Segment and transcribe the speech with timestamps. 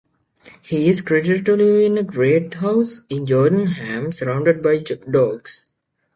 [0.63, 5.69] He is credited to live in a great house in Jotunheim surrounded by dogs.